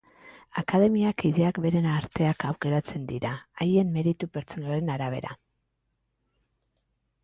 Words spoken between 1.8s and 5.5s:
arteak aukeratzen dira, haien meritu pertsonalen arabera.